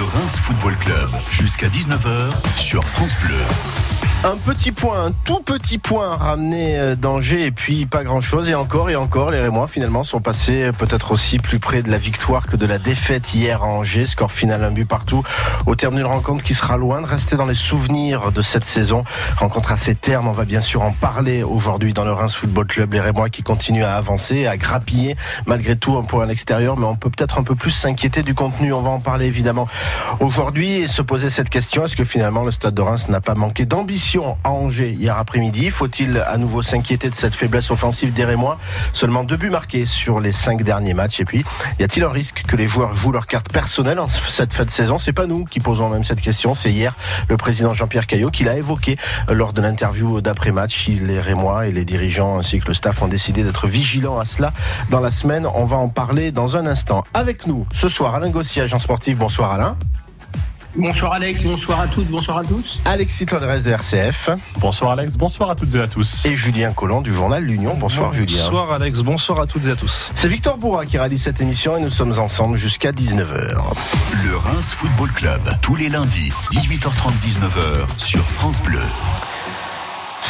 [0.00, 3.99] Le Reims Football Club, jusqu'à 19h sur France Bleu.
[4.22, 8.50] Un petit point, un tout petit point ramené euh, d'Angers et puis pas grand chose.
[8.50, 11.90] Et encore et encore, les Rémois finalement sont passés euh, peut-être aussi plus près de
[11.90, 14.06] la victoire que de la défaite hier à Angers.
[14.06, 15.22] Score final un but partout.
[15.64, 19.04] Au terme d'une rencontre qui sera loin de rester dans les souvenirs de cette saison.
[19.38, 22.92] Rencontre assez terne, on va bien sûr en parler aujourd'hui dans le Reims Football Club.
[22.92, 26.76] Les Rémois qui continuent à avancer, à grappiller malgré tout un point à l'extérieur.
[26.76, 28.74] Mais on peut peut-être un peu plus s'inquiéter du contenu.
[28.74, 29.66] On va en parler évidemment
[30.20, 31.86] aujourd'hui et se poser cette question.
[31.86, 35.70] Est-ce que finalement le Stade de Reims n'a pas manqué d'ambition à Angers hier après-midi.
[35.70, 38.58] Faut-il à nouveau s'inquiéter de cette faiblesse offensive des Rémois
[38.92, 41.20] Seulement deux buts marqués sur les cinq derniers matchs.
[41.20, 41.44] Et puis,
[41.78, 44.70] y a-t-il un risque que les joueurs jouent leur carte personnelle en cette fin de
[44.70, 44.98] saison?
[44.98, 46.56] C'est pas nous qui posons même cette question.
[46.56, 46.96] C'est hier
[47.28, 48.96] le président Jean-Pierre Caillot qui l'a évoqué
[49.28, 50.88] lors de l'interview d'après-match.
[50.88, 54.52] Les Rémois et les dirigeants ainsi que le staff ont décidé d'être vigilants à cela
[54.90, 55.46] dans la semaine.
[55.54, 57.04] On va en parler dans un instant.
[57.14, 59.18] Avec nous ce soir, Alain Gossier, agent sportif.
[59.18, 59.76] Bonsoir Alain.
[60.76, 62.80] Bonsoir Alex, bonsoir à toutes, bonsoir à tous.
[62.84, 64.30] Alexis Tolres de RCF.
[64.60, 66.24] Bonsoir Alex, bonsoir à toutes et à tous.
[66.26, 67.74] Et Julien Collant du journal L'Union.
[67.74, 68.44] Bonsoir, Julien.
[68.44, 70.10] Bonsoir Alex, bonsoir à toutes et à tous.
[70.14, 73.56] C'est Victor Bourra qui réalise cette émission et nous sommes ensemble jusqu'à 19h.
[74.24, 78.78] Le Reims Football Club, tous les lundis, 18h30, 19h sur France Bleu.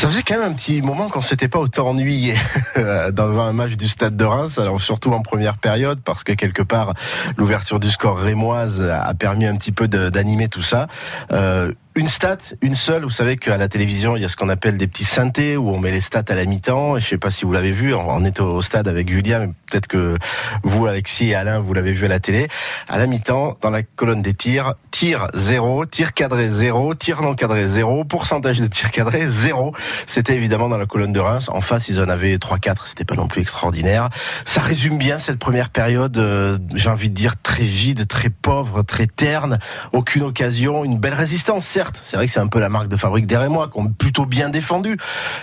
[0.01, 2.33] Ça faisait quand même un petit moment qu'on s'était pas autant ennuyé
[3.12, 6.62] dans un match du Stade de Reims, alors surtout en première période, parce que quelque
[6.62, 6.95] part
[7.37, 10.89] l'ouverture du score rémoise a permis un petit peu d'animer tout ça.
[11.33, 13.02] Euh, une stat, une seule.
[13.02, 15.70] Vous savez qu'à la télévision, il y a ce qu'on appelle des petits synthés où
[15.70, 16.98] on met les stats à la mi-temps.
[16.98, 17.92] Je sais pas si vous l'avez vu.
[17.94, 20.16] On est au stade avec Julien, mais peut-être que
[20.62, 22.48] vous, Alexis et Alain, vous l'avez vu à la télé.
[22.88, 27.34] À la mi-temps, dans la colonne des tirs, tir zéro, tir cadré zéro, tir non
[27.34, 29.74] cadré zéro, pourcentage de tir cadré zéro.
[30.06, 31.48] C'était évidemment dans la colonne de Reims.
[31.48, 32.83] En face, ils en avaient 3-4.
[32.84, 34.11] C'était pas non plus extraordinaire.
[34.44, 38.83] Ça résume bien cette première période, euh, j'ai envie de dire, très vide, très pauvre,
[38.83, 39.58] très terne.
[39.92, 41.66] Aucune occasion, une belle résistance
[42.05, 44.48] c'est vrai que c'est un peu la marque de fabrique des Rémois, qu'on plutôt bien
[44.48, 44.97] défendu.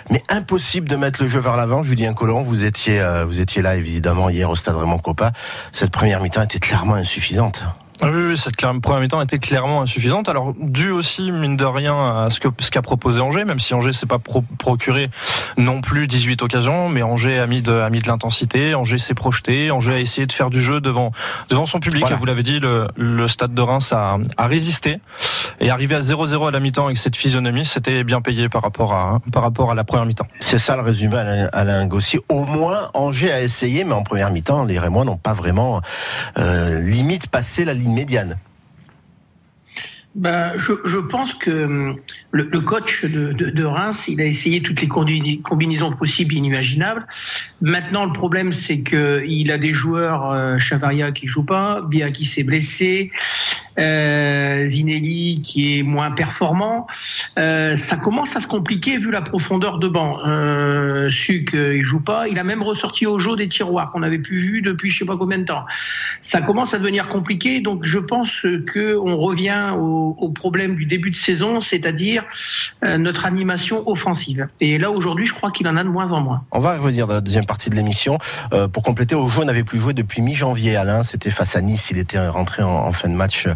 [0.09, 1.83] Mais impossible de mettre le jeu vers l'avant.
[1.83, 5.31] Julien Collomb, vous étiez, euh, vous étiez là évidemment hier au stade Raymond Coppa.
[5.71, 7.64] Cette première mi-temps était clairement insuffisante.
[7.99, 10.30] Ah oui, oui, cette première mi-temps était clairement insuffisante.
[10.30, 13.73] Alors, dû aussi, mine de rien, à ce qu'a ce qu'a proposé Angers, même si
[13.73, 15.09] Angers s'est pas procuré
[15.58, 19.15] non plus 18 occasions, mais Angers a mis de, a mis de l'intensité, Angers s'est
[19.15, 21.11] projeté, Angers a essayé de faire du jeu devant,
[21.49, 22.05] devant son public.
[22.19, 24.99] Vous l'avez dit, le, le, stade de Reims a, a résisté.
[25.59, 28.93] Et arrivé à 0-0 à la mi-temps avec cette physionomie, c'était bien payé par rapport
[28.93, 30.27] à, par rapport à la première mi-temps.
[30.39, 32.19] C'est ça le résumé, Alain, Alain Gossier.
[32.30, 35.81] Au moins, Angers a essayé, mais en première mi-temps, les Rémois n'ont pas vraiment
[36.37, 38.37] euh, limite passé la médiane
[40.17, 41.99] ben, je, pense que hum,
[42.31, 47.05] le, coach de, Reims, il a essayé toutes les combinaisons possibles et inimaginables.
[47.61, 52.09] Maintenant, le problème, c'est que il a des joueurs, euh, Chavaria qui joue pas, Bia
[52.09, 53.11] qui s'est blessé,
[53.80, 56.88] euh, Zinelli qui est moins performant.
[57.38, 60.20] Euh, ça commence à se compliquer vu la profondeur de banc.
[60.26, 62.27] Euh, Suc, il joue pas.
[62.27, 65.05] Il a même ressorti au jeu des tiroirs qu'on avait plus vu depuis je sais
[65.05, 65.66] pas combien de temps.
[66.21, 67.61] Ça commence à devenir compliqué.
[67.61, 72.23] Donc, je pense que on revient au problème du début de saison, c'est-à-dire
[72.83, 74.48] notre animation offensive.
[74.60, 76.43] Et là, aujourd'hui, je crois qu'il en a de moins en moins.
[76.52, 78.17] On va revenir dans la deuxième partie de l'émission.
[78.73, 80.76] Pour compléter, Ojo n'avait plus joué depuis mi-janvier.
[80.76, 81.89] Alain, c'était face à Nice.
[81.92, 83.48] Il était rentré en, fin de match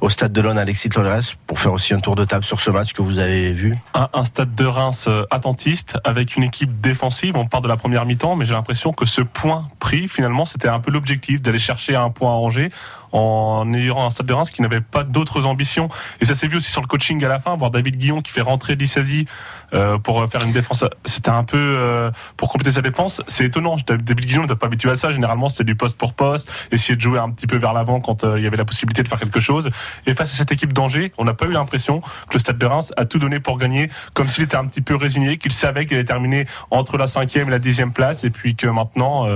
[0.00, 2.70] au stade de l'Aune, Alexis Lodres, pour faire aussi un tour de table sur ce
[2.70, 3.76] match que vous avez vu.
[3.94, 7.36] Un, un stade de Reims attentiste avec une équipe défensive.
[7.36, 10.68] On part de la première mi-temps, mais j'ai l'impression que ce point pris, finalement, c'était
[10.68, 12.70] un peu l'objectif d'aller chercher un point à Angers
[13.12, 15.88] en ayant un stade de Reims qui n'avait pas d'autres ambitions.
[16.20, 18.32] Et ça s'est vu aussi sur le coaching à la fin, voir David Guillon qui
[18.32, 19.26] fait rentrer Dissasi
[19.72, 20.84] euh, pour faire une défense.
[21.04, 23.22] C'était un peu euh, pour compléter sa défense.
[23.26, 23.76] C'est étonnant.
[23.86, 25.10] David Guillon n'était pas habitué à ça.
[25.10, 28.24] Généralement, c'était du poste pour poste, essayer de jouer un petit peu vers l'avant quand
[28.24, 29.70] euh, il y avait la possibilité de faire quelque chose.
[30.06, 32.66] Et face à cette équipe d'Angers, on n'a pas eu l'impression que le Stade de
[32.66, 35.86] Reims a tout donné pour gagner, comme s'il était un petit peu résigné, qu'il savait
[35.86, 39.26] qu'il allait terminer entre la cinquième et la dixième place, et puis que maintenant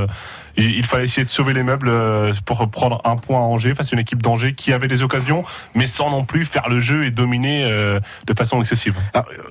[0.57, 1.91] il, fallait essayer de sauver les meubles
[2.45, 5.43] pour prendre un point à Angers face à une équipe d'Angers qui avait des occasions,
[5.75, 7.65] mais sans non plus faire le jeu et dominer
[8.27, 8.95] de façon excessive.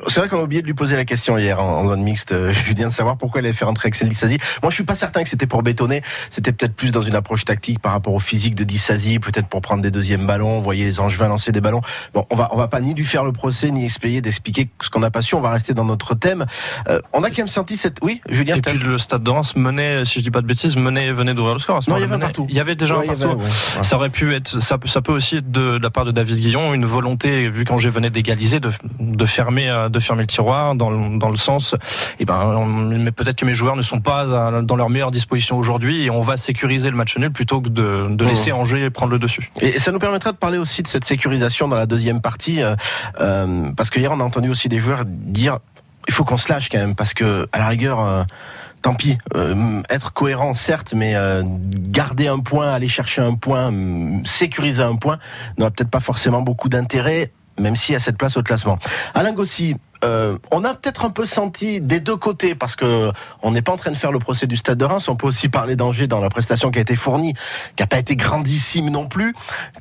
[0.07, 2.88] C'est vrai qu'on a oublié de poser la question hier en, zone mixte, euh, Julien,
[2.88, 4.38] de savoir pourquoi elle avait fait rentrer Axel Dissasi.
[4.61, 6.01] Moi, je suis pas certain que c'était pour bétonner.
[6.29, 9.61] C'était peut-être plus dans une approche tactique par rapport au physique de Dissasi, peut-être pour
[9.61, 11.81] prendre des deuxièmes ballons, voyez les Angevins lancer des ballons.
[12.13, 14.89] Bon, on va, on va pas ni lui faire le procès, ni expliquer, d'expliquer ce
[14.89, 15.35] qu'on n'a pas su.
[15.35, 16.45] On va rester dans notre thème.
[16.89, 18.57] Euh, on a quand même senti cette, oui, Julien.
[18.57, 21.33] Et puis le Stade de Reims menait, si je dis pas de bêtises, menait, venait
[21.33, 21.79] d'ouvrir le score.
[21.87, 22.45] non, il y avait partout.
[22.49, 23.39] Il y avait déjà un partout.
[23.81, 26.73] Ça aurait pu être, ça, ça peut aussi être de, la part de David Guillon
[26.73, 30.89] une volonté, vu qu'Angers venait d'égaliser, de, de fermer, euh, de fermer le tiroir dans
[30.89, 31.77] le, dans le sens, et
[32.19, 34.25] eh ben, mais peut-être que mes joueurs ne sont pas
[34.61, 38.07] dans leur meilleure disposition aujourd'hui et on va sécuriser le match nul plutôt que de,
[38.09, 38.55] de laisser mmh.
[38.55, 39.51] Angers prendre le dessus.
[39.61, 42.75] Et ça nous permettra de reparler aussi de cette sécurisation dans la deuxième partie, euh,
[43.19, 45.59] euh, parce que hier on a entendu aussi des joueurs dire
[46.07, 47.99] il faut qu'on se lâche quand même, parce que à la rigueur.
[47.99, 48.23] Euh,
[48.83, 53.71] tant pis, euh, être cohérent certes, mais euh, garder un point, aller chercher un point,
[54.25, 55.18] sécuriser un point,
[55.57, 58.77] n'aura peut-être pas forcément beaucoup d'intérêt, même s'il y a cette place au classement.
[59.15, 63.51] Alain Gossi, euh, on a peut-être un peu senti des deux côtés, parce que on
[63.51, 65.07] n'est pas en train de faire le procès du Stade de Reims.
[65.07, 67.33] On peut aussi parler d'Angers dans la prestation qui a été fournie,
[67.77, 69.33] qui n'a pas été grandissime non plus,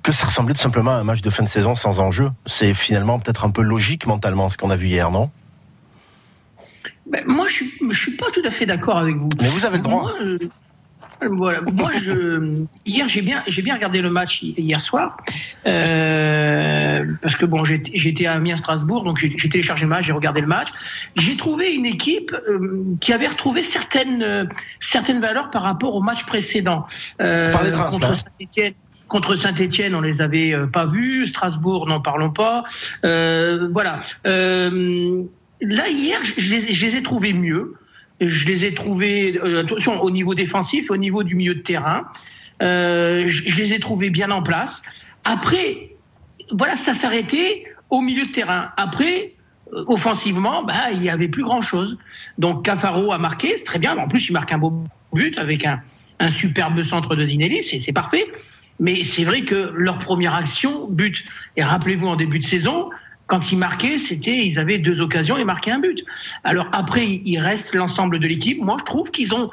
[0.04, 2.30] que ça ressemblait tout simplement à un match de fin de saison sans enjeu.
[2.46, 5.30] C'est finalement peut-être un peu logique mentalement ce qu'on a vu hier, non?
[7.06, 9.28] Ben, Moi, je ne suis, pas tout à fait d'accord avec vous.
[9.40, 10.12] Mais vous avez le droit.
[11.30, 11.60] Voilà.
[11.60, 15.16] Moi, je, hier, j'ai bien, j'ai bien regardé le match hier soir,
[15.66, 20.40] euh, parce que bon, j'étais à Amiens Strasbourg, donc j'ai téléchargé le match, j'ai regardé
[20.40, 20.68] le match.
[21.16, 24.44] J'ai trouvé une équipe euh, qui avait retrouvé certaines, euh,
[24.80, 26.86] certaines valeurs par rapport au match précédent.
[27.20, 28.74] Euh, de contre Saint-Etienne.
[29.08, 31.26] Contre Saint-Etienne, on les avait pas vus.
[31.26, 32.64] Strasbourg, n'en parlons pas.
[33.02, 34.00] voilà.
[35.62, 37.74] Là hier, je les, ai trouvés mieux.
[38.20, 42.04] Je les ai trouvés, euh, attention, au niveau défensif, au niveau du milieu de terrain,
[42.62, 44.82] euh, je, les ai trouvés bien en place.
[45.24, 45.96] Après,
[46.52, 48.70] voilà, ça s'arrêtait au milieu de terrain.
[48.76, 49.34] Après,
[49.72, 51.98] euh, offensivement, bah, il n'y avait plus grand-chose.
[52.38, 53.96] Donc Cafaro a marqué, c'est très bien.
[53.96, 55.80] En plus, il marque un beau but avec un,
[56.20, 58.30] un superbe centre de Zinelli, c'est parfait.
[58.78, 61.24] Mais c'est vrai que leur première action, but,
[61.56, 62.90] et rappelez-vous en début de saison,
[63.32, 66.04] quand ils marquaient, c'était, ils avaient deux occasions et marquaient un but.
[66.44, 68.60] Alors après, il reste l'ensemble de l'équipe.
[68.60, 69.50] Moi, je trouve qu'ils ont,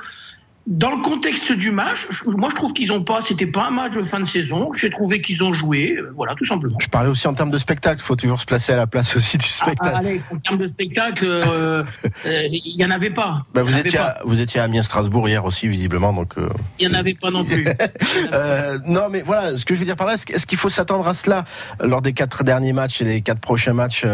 [0.67, 3.93] dans le contexte du match, moi je trouve qu'ils ont pas, c'était pas un match
[3.93, 4.71] de fin de saison.
[4.73, 6.77] J'ai trouvé qu'ils ont joué, euh, voilà, tout simplement.
[6.79, 7.99] Je parlais aussi en termes de spectacle.
[7.99, 9.95] Il faut toujours se placer à la place aussi du ah, spectacle.
[9.95, 11.83] Ah, Alex, en termes de spectacle, euh,
[12.25, 13.45] euh, il y en avait pas.
[13.53, 16.35] Bah, vous étiez, à, vous étiez à Amiens Strasbourg hier aussi visiblement, donc.
[16.77, 17.65] il y en avait pas non plus.
[18.85, 21.13] non, mais voilà, ce que je veux dire par là, est-ce qu'il faut s'attendre à
[21.15, 21.45] cela
[21.79, 24.05] lors des quatre derniers matchs et les quatre prochains matchs,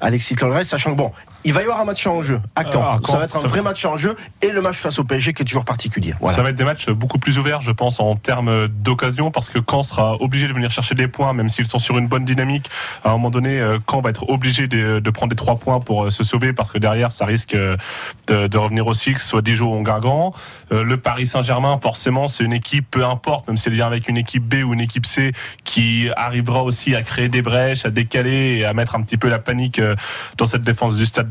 [0.00, 1.12] Alexis Clorel, sachant que bon,
[1.46, 2.82] il va y avoir un match en jeu à Caen.
[2.82, 5.32] Ah, ça va être un vrai match en jeu et le match face au PSG
[5.32, 6.12] qui est toujours particulier.
[6.26, 9.60] Ça va être des matchs beaucoup plus ouverts, je pense, en termes d'occasion, parce que
[9.64, 12.68] Caen sera obligé de venir chercher des points, même s'ils sont sur une bonne dynamique.
[13.04, 16.06] À un moment donné, euh, Caen va être obligé de, prendre des trois points pour
[16.06, 17.76] euh, se sauver, parce que derrière, ça risque euh,
[18.26, 20.32] de, revenir aussi, que ce soit Dijon ou Gargan.
[20.72, 24.16] Le Paris Saint-Germain, forcément, c'est une équipe, peu importe, même si elle vient avec une
[24.16, 25.32] équipe B ou une équipe C,
[25.62, 29.28] qui arrivera aussi à créer des brèches, à décaler et à mettre un petit peu
[29.28, 29.80] la panique
[30.36, 31.30] dans cette défense du stade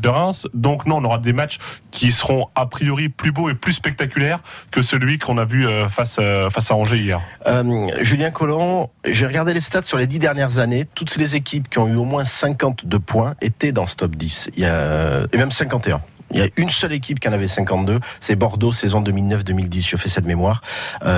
[0.54, 1.58] Donc non, on aura des matchs
[1.90, 5.88] qui seront a priori plus beaux et plus spectaculaires que celui qu'on a vu euh,
[5.88, 7.20] face, euh, face à Angers hier.
[7.46, 10.86] Euh, Julien Collomb, j'ai regardé les stats sur les dix dernières années.
[10.94, 14.50] Toutes les équipes qui ont eu au moins 52 points étaient dans ce top 10.
[14.56, 16.00] Il y a, et même 51.
[16.32, 19.96] Il y a une seule équipe qui en avait 52, c'est Bordeaux, saison 2009-2010, je
[19.96, 20.60] fais cette mémoire.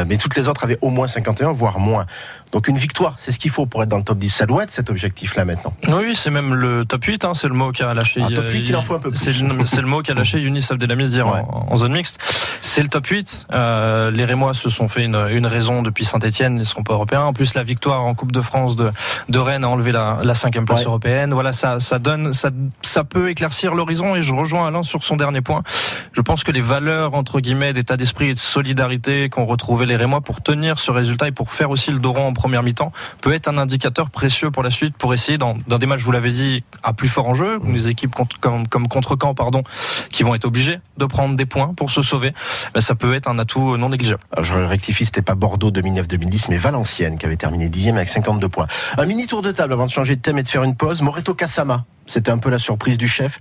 [0.06, 2.04] Mais toutes les autres avaient au moins 51, voire moins.
[2.52, 4.28] Donc une victoire, c'est ce qu'il faut pour être dans le top 10.
[4.28, 5.72] Ça doit être cet objectif-là maintenant.
[5.88, 8.20] Oui, c'est même le top 8, hein, c'est le mot qu'a lâché.
[8.24, 9.18] Ah, top 8, il en faut un peu plus.
[9.18, 12.18] C'est le, mot qu'a lâché Younis Abdelhamid hier en, zone mixte.
[12.60, 13.48] C'est le top 8.
[13.52, 16.94] Euh, les Rémois se sont fait une, une raison depuis Saint-Etienne, ils ne sont pas
[16.94, 17.22] européens.
[17.22, 18.90] En plus, la victoire en Coupe de France de,
[19.28, 21.32] de Rennes a enlevé la, la cinquième place européenne.
[21.32, 22.50] Voilà, ça, ça donne, ça,
[22.82, 25.62] ça peut éclaircir l'horizon et je rejoins Alain sur son dernier point.
[26.12, 29.96] Je pense que les valeurs, entre guillemets, d'état d'esprit et de solidarité qu'ont retrouvé les
[29.96, 33.34] Rémois pour tenir ce résultat et pour faire aussi le Doron en première mi-temps peut
[33.34, 36.30] être un indicateur précieux pour la suite pour essayer dans, dans des matchs, vous l'avez
[36.30, 39.64] dit, à plus fort enjeu, des équipes comme, comme contre Caen, pardon,
[40.10, 42.32] qui vont être obligées de prendre des points pour se sauver.
[42.74, 44.22] Ben, ça peut être un atout non négligeable.
[44.40, 48.68] je rectifie, c'était pas Bordeaux 2009-2010, mais Valenciennes qui avait terminé dixième avec 52 points.
[48.96, 51.02] Un mini tour de table avant de changer de thème et de faire une pause.
[51.02, 53.38] Moreto Kasama, c'était un peu la surprise du chef.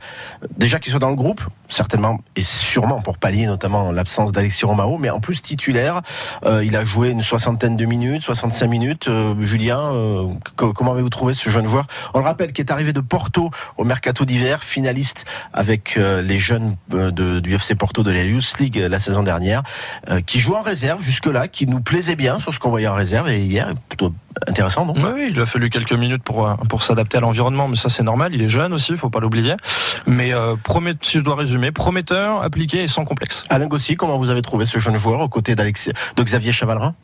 [0.58, 4.98] Déjà qu'il soit dans le groupe, certainement et sûrement pour pallier notamment l'absence d'Alexis Romao,
[4.98, 6.02] mais en plus titulaire.
[6.46, 9.08] Euh, il a joué une soixantaine de minutes, 65 minutes.
[9.08, 11.88] Euh, Julien, euh, comment avez-vous trouvé ce jeune joueur?
[12.14, 16.76] On le rappelle, qui est arrivé de Porto au mercato d'hiver, finaliste avec les jeunes
[16.90, 19.64] du FC Porto de la Youth League la saison dernière,
[20.26, 23.30] qui joue en réserve jusque-là, qui nous plaisait bien sur ce qu'on voyait en réserve
[23.30, 24.14] et hier plutôt
[24.48, 24.94] intéressant, non?
[25.14, 28.34] Oui, il a fallu quelques minutes pour, pour s'adapter à l'environnement, mais ça c'est normal,
[28.34, 29.56] il est jeune aussi, il faut pas l'oublier.
[30.06, 33.44] Mais euh, promet, si je dois résumer, prometteur, appliqué et sans complexe.
[33.50, 36.96] Alain Gossi, comment vous avez trouvé ce jeune joueur aux côtés de Xavier Chavalrin?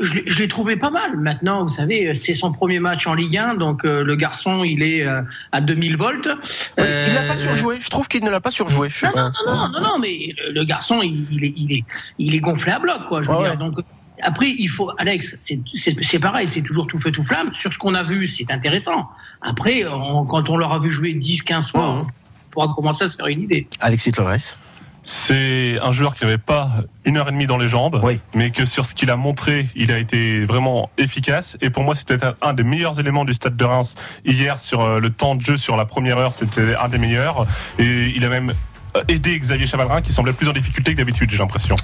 [0.00, 1.16] Je l'ai trouvé pas mal.
[1.16, 4.82] Maintenant, vous savez, c'est son premier match en Ligue 1, donc euh, le garçon, il
[4.82, 6.28] est euh, à 2000 volts.
[6.76, 7.78] il n'a pas surjoué.
[7.80, 8.88] Je trouve qu'il ne l'a pas surjoué.
[9.04, 11.84] Non, non, non, non, non, mais le, garçon, il, est, il, est,
[12.18, 13.22] il est gonflé à bloc, quoi.
[13.22, 13.56] Je veux dire.
[13.56, 13.78] Donc,
[14.22, 17.52] après, il faut, Alex, c'est pareil, c'est toujours tout feu, tout flamme.
[17.54, 19.08] Sur ce qu'on a vu, c'est intéressant.
[19.40, 19.82] Après,
[20.28, 21.98] quand on leur a vu jouer 10, 15 fois, mmh.
[22.00, 22.06] on
[22.50, 23.66] pourra commencer à se faire une idée.
[23.80, 24.36] Alexis Torres
[25.04, 26.70] C'est un joueur qui n'avait pas
[27.04, 28.20] une heure et demie dans les jambes, Oui.
[28.34, 31.56] mais que sur ce qu'il a montré, il a été vraiment efficace.
[31.60, 34.80] Et pour moi, c'était un- un des meilleurs éléments du stade de Reims hier sur
[34.82, 36.34] euh, le temps de jeu sur la première heure.
[36.34, 37.46] C'était un des meilleurs.
[37.80, 38.52] Et il a même
[38.96, 41.74] euh, aidé Xavier Chavalrin qui semblait plus en difficulté que d'habitude, j'ai l'impression.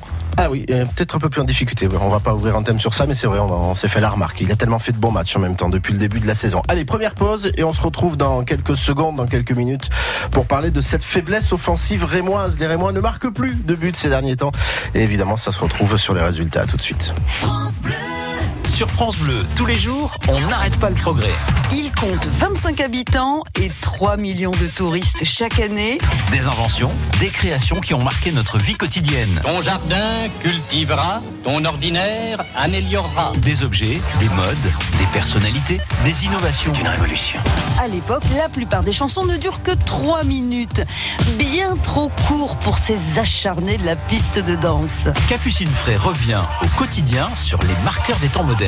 [0.41, 1.89] Ah oui, euh, peut-être un peu plus en difficulté.
[2.01, 4.09] On va pas ouvrir un thème sur ça, mais c'est vrai, on, s'est fait la
[4.09, 4.41] remarque.
[4.41, 6.37] Il a tellement fait de bons matchs en même temps depuis le début de la
[6.37, 6.63] saison.
[6.69, 9.89] Allez, première pause et on se retrouve dans quelques secondes, dans quelques minutes,
[10.31, 12.57] pour parler de cette faiblesse offensive rémoise.
[12.61, 14.53] Les Rémois ne marquent plus de buts ces derniers temps.
[14.95, 16.67] Et évidemment, ça se retrouve sur les résultats.
[16.67, 17.13] Tout de suite.
[18.79, 21.35] Sur France Bleu, tous les jours, on n'arrête pas le progrès.
[21.73, 25.99] Il compte 25 habitants et 3 millions de touristes chaque année.
[26.31, 29.41] Des inventions, des créations qui ont marqué notre vie quotidienne.
[29.43, 33.33] Ton jardin cultivera, ton ordinaire améliorera.
[33.39, 36.73] Des objets, des modes, des personnalités, des innovations.
[36.75, 37.41] Une révolution.
[37.83, 40.85] À l'époque, la plupart des chansons ne durent que 3 minutes.
[41.37, 45.09] Bien trop court pour ces acharnés de la piste de danse.
[45.29, 48.68] Capucine Fray revient au quotidien sur les marqueurs des temps modernes.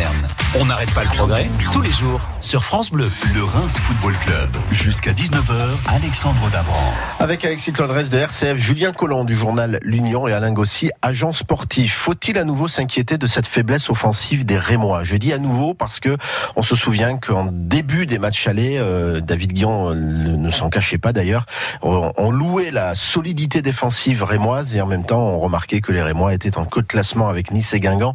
[0.59, 3.09] On n'arrête pas le progrès tous les jours sur France Bleu.
[3.35, 4.49] Le Reims Football Club.
[4.73, 6.93] Jusqu'à 19h, Alexandre Dabran.
[7.21, 11.95] Avec Alexis Tolres de RCF, Julien Collomb du journal L'Union et Alain Gossy, agent sportif.
[11.95, 15.03] Faut-il à nouveau s'inquiéter de cette faiblesse offensive des Rémois?
[15.05, 16.17] Je dis à nouveau parce que
[16.57, 20.99] on se souvient qu'en début des matchs allés, euh, David Guion euh, ne s'en cachait
[20.99, 21.47] pas d'ailleurs,
[21.83, 26.03] on, on louait la solidité défensive rémoise et en même temps on remarquait que les
[26.03, 28.15] Rémois étaient en queue de classement avec Nice et Guingamp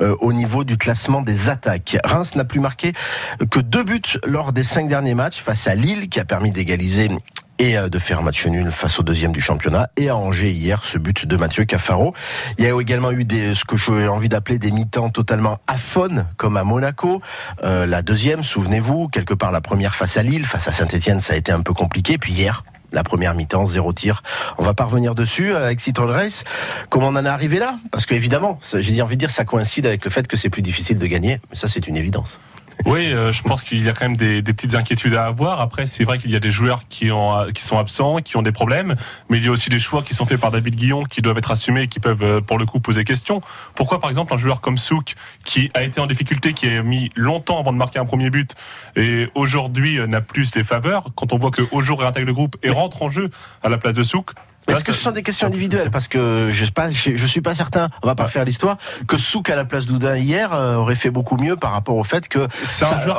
[0.00, 1.98] euh, au niveau du classement des attaques.
[2.04, 2.94] Reims n'a plus marqué
[3.50, 7.10] que deux buts lors des cinq derniers matchs face à Lille qui a permis d'égaliser
[7.58, 10.50] et euh, de faire un match nul face au deuxième du championnat et à Angers
[10.50, 12.14] hier ce but de Mathieu Cafaro.
[12.58, 16.56] Il y a également eu ce que j'ai envie d'appeler des mi-temps totalement aphones comme
[16.56, 17.20] à Monaco.
[17.62, 21.34] Euh, la deuxième, souvenez-vous, quelque part la première face à Lille, face à Saint-Etienne, ça
[21.34, 22.18] a été un peu compliqué.
[22.18, 24.22] Puis hier, la première mi-temps, zéro tir.
[24.58, 26.44] On va pas revenir dessus, Alexis Tolres.
[26.88, 27.76] Comment on en est arrivé là?
[27.90, 30.62] Parce qu'évidemment, ça- j'ai envie de dire, ça coïncide avec le fait que c'est plus
[30.62, 31.40] difficile de gagner.
[31.50, 32.40] Mais ça, c'est une évidence.
[32.84, 35.60] Oui, euh, je pense qu'il y a quand même des, petites inquiétudes à avoir.
[35.60, 38.42] Après, c'est vrai qu'il y a des joueurs qui, ont, qui sont absents, qui ont
[38.42, 38.94] des problèmes,
[39.28, 41.38] mais il y a aussi des choix qui sont faits par David Guillon qui doivent
[41.38, 43.40] être assumés et qui peuvent, euh, pour le coup, poser question.
[43.74, 45.14] Pourquoi, par exemple, un joueur comme Souk,
[45.44, 48.54] qui a été en difficulté, qui a mis longtemps avant de marquer un premier but,
[48.94, 52.56] et aujourd'hui euh, n'a plus les faveurs, quand on voit que Ojo réintègre le groupe
[52.62, 53.30] et rentre en jeu
[53.62, 54.32] à la place de Souk,
[54.68, 56.64] Est-ce que ce sont des questions individuelles Parce que je
[57.14, 60.16] je suis pas certain, on va pas faire l'histoire, que Souk à la place d'Oudin
[60.16, 62.46] hier euh, aurait fait beaucoup mieux par rapport au fait que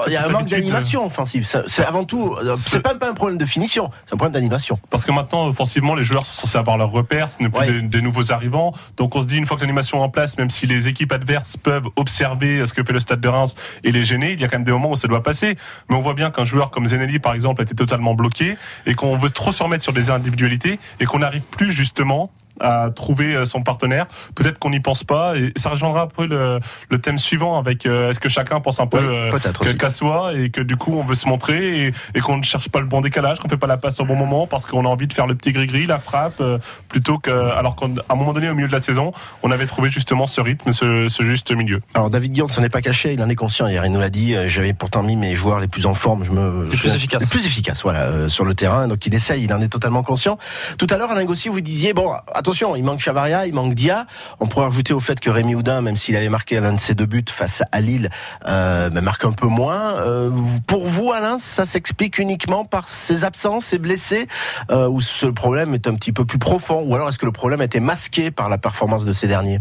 [0.08, 1.46] il y a un manque d'animation offensive.
[1.46, 4.34] Ça- C'est avant tout, euh, c'est pas, pas un problème de finition, c'est un problème
[4.34, 4.78] d'animation.
[4.90, 7.72] Parce que maintenant, offensivement, les joueurs sont censés avoir leurs repères, ce n'est plus Ouais.
[7.72, 8.74] des, des nouveaux arrivants.
[8.98, 11.12] Donc on se dit, une fois que l'animation est en place, même si les équipes
[11.12, 14.44] adverses peuvent observer ce que fait le stade de Reims et les gêner, il y
[14.44, 15.58] a quand même des moments où ça doit passer.
[15.90, 18.94] Mais on voit bien qu'un joueur comme Zenelli, par exemple, a été totalement bloqué et
[18.94, 23.46] qu'on veut trop se remettre sur des individualités et qu'on plus justement à trouver euh,
[23.46, 24.08] son partenaire.
[24.36, 26.60] Peut-être qu'on n'y pense pas et ça rejoindra un peu le,
[26.90, 30.34] le thème suivant avec euh, est-ce que chacun pense un peu Oui, euh, qu'à soi
[30.34, 32.86] et que du coup on veut se montrer et, et qu'on ne cherche pas le
[32.86, 35.14] bon décalage, qu'on fait pas la passe au bon moment parce qu'on a envie de
[35.14, 36.58] faire le petit gris-gris, la frappe, euh,
[36.90, 39.12] plutôt que alors qu'à un moment donné au milieu de la saison,
[39.44, 41.82] on avait trouvé justement ce rythme, ce, ce juste milieu.
[41.94, 44.10] Alors David Guillaume s'en est pas caché, il en est conscient hier, il nous l'a
[44.10, 46.70] dit, j'avais pourtant mis mes joueurs les plus en forme, je me...
[46.70, 47.22] Les plus efficaces.
[47.24, 50.04] Les plus efficaces, voilà, euh, sur le terrain, donc il essaye, il en est totalement
[50.04, 50.38] conscient.
[50.78, 54.06] Tout à l'heure, Alain Gossier, vous disiez, bon, attention, il manque Chavaria, il manque Dia,
[54.40, 56.94] on pourrait rajouter au fait que Rémi Houdin, même s'il avait marqué l'un de ses
[56.96, 58.10] deux buts face à Lille,
[58.48, 59.98] euh, ben, marque un peu moins.
[59.98, 60.32] Euh,
[60.66, 64.28] pour vous, Alain, ça s'explique uniquement par ses absences, ses blessés,
[64.72, 67.32] euh, ou ce problème est un petit peu plus profond, ou alors est-ce que le
[67.32, 69.60] problème a été masqué par la performance de ces derniers?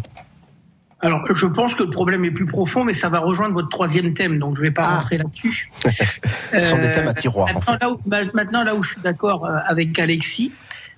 [1.03, 4.15] Alors, je pense que le problème est plus profond, mais ça va rejoindre votre troisième
[4.15, 4.95] thème, donc je ne vais pas Ah.
[4.95, 5.71] rentrer là-dessus.
[6.53, 7.85] Ce sont des Euh, thèmes à tiroir, en Maintenant, fait.
[7.85, 10.53] là où, ma- maintenant, là où je suis d'accord euh, avec Alexis,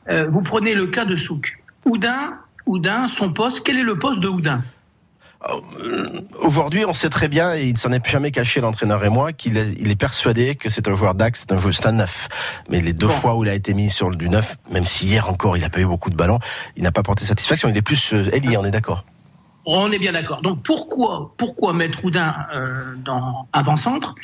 [0.08, 1.58] euh, vous prenez le cas de Souk.
[1.88, 2.34] Oudin,
[2.66, 4.62] Oudin, son poste, quel est le poste de Oudin?
[6.40, 9.32] Aujourd'hui, on sait très bien, et il ne s'en est jamais caché, l'entraîneur et moi,
[9.32, 11.92] qu'il est, il est persuadé que c'est un joueur d'axe, c'est un joueur, c'est un
[11.92, 12.28] neuf.
[12.68, 13.12] Mais les deux Bon.
[13.12, 15.60] fois où il a été mis sur le du neuf, même si hier encore il
[15.60, 16.40] n'a pas eu beaucoup de ballons,
[16.76, 17.68] il n'a pas porté satisfaction.
[17.68, 19.04] Il est plus euh, ailier, on est d'accord?
[19.70, 20.40] On est bien d'accord.
[20.40, 24.14] Donc pourquoi, pourquoi mettre Oudin euh, dans avant-centre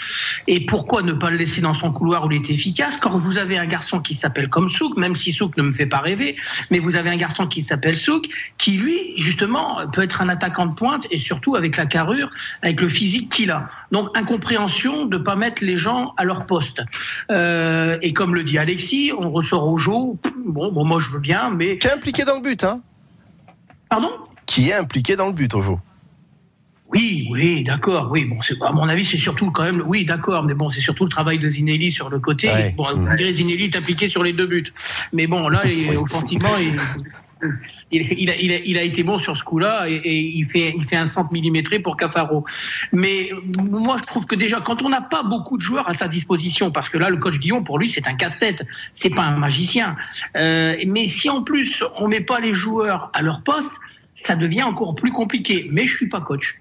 [0.46, 2.96] et pourquoi ne pas le laisser dans son couloir où il est efficace?
[2.96, 5.84] Quand vous avez un garçon qui s'appelle comme Souk, même si Souk ne me fait
[5.84, 6.36] pas rêver,
[6.70, 10.64] mais vous avez un garçon qui s'appelle Souk qui lui justement peut être un attaquant
[10.64, 12.30] de pointe et surtout avec la carrure,
[12.62, 13.66] avec le physique qu'il a.
[13.92, 16.80] Donc incompréhension de pas mettre les gens à leur poste.
[17.30, 19.92] Euh, et comme le dit Alexis, on ressort au jeu.
[19.92, 22.80] Bon, bon, moi je veux bien, mais Qui est impliqué dans le but, hein?
[23.90, 24.10] Pardon?
[24.46, 25.74] Qui est impliqué dans le but au jeu
[26.88, 28.08] Oui, oui, d'accord.
[28.10, 29.82] Oui, bon, à mon avis, c'est surtout quand même.
[29.86, 32.48] Oui, d'accord, mais bon, c'est surtout le travail de Zinelli sur le côté.
[32.48, 32.74] Ouais.
[32.76, 32.86] Bon,
[33.16, 34.72] direz, Zinelli est impliqué sur les deux buts,
[35.12, 36.78] mais bon, là, il- offensivement, il-
[38.00, 40.84] a, il, a, il, a, été bon sur ce coup-là et, et, il, fait, il
[40.84, 42.44] fait un centre millimétré pour Cafaro.
[42.92, 46.08] Mais moi, je trouve que déjà, quand on n'a pas beaucoup de joueurs à sa
[46.08, 49.36] disposition, parce que là, le coach Guillaume, pour lui, c'est un casse-tête, c'est pas un
[49.36, 49.96] magicien.
[50.36, 53.78] Euh, mais si en plus, on met pas les joueurs à leur poste,
[54.14, 55.68] ça devient encore plus compliqué.
[55.71, 56.61] Mais je suis pas coach.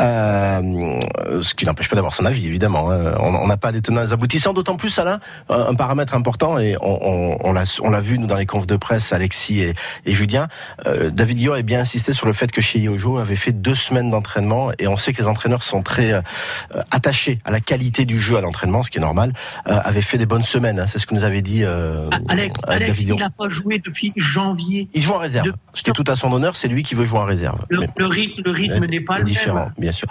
[0.00, 1.00] Euh,
[1.42, 2.90] ce qui n'empêche pas d'avoir son avis, évidemment.
[2.90, 3.14] Hein.
[3.18, 7.52] On n'a pas des tenants aboutissants, d'autant plus, Alain, un paramètre important, et on, on,
[7.82, 9.74] on l'a vu, nous, dans les confs de presse, Alexis et,
[10.06, 10.48] et Julien,
[10.86, 13.74] euh, David Guillaume a bien insisté sur le fait que chez Yojo avait fait deux
[13.74, 16.22] semaines d'entraînement, et on sait que les entraîneurs sont très euh,
[16.90, 19.32] attachés à la qualité du jeu à l'entraînement, ce qui est normal,
[19.64, 20.86] avait fait des bonnes semaines, hein.
[20.86, 21.64] c'est ce que nous avait dit
[22.28, 24.88] Alex, Alex il n'a pas joué depuis janvier.
[24.94, 25.46] Il joue en réserve.
[25.46, 25.54] De...
[25.72, 27.64] Ce qui est tout à son honneur, c'est lui qui veut jouer en réserve.
[27.68, 30.08] Le, le rythme, le rythme n'est pas le différent, bien sûr.